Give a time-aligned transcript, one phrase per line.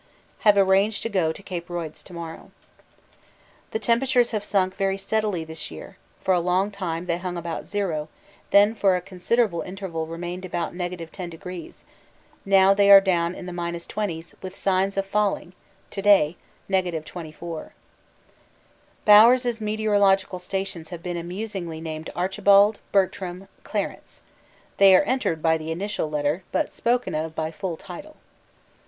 [0.39, 1.61] Have arranged to go to C.
[1.67, 2.49] Royds to morrow.
[3.69, 7.67] The temperatures have sunk very steadily this year; for a long time they hung about
[7.67, 8.09] zero,
[8.49, 11.83] then for a considerable interval remained about 10°;
[12.45, 15.53] now they are down in the minus twenties, with signs of falling
[15.91, 16.35] (to day
[16.67, 17.69] 24°).
[19.05, 24.21] Bowers' meteorological stations have been amusingly named Archibald, Bertram, Clarence
[24.77, 28.15] they are entered by the initial letter, but spoken of by full title.